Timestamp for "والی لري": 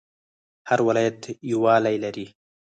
1.65-2.27